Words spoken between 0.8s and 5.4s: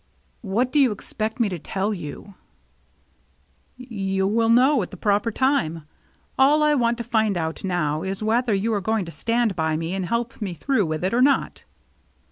expect me to tell you?"" You will know at the proper